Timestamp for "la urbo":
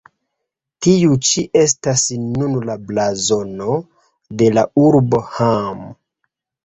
4.59-5.23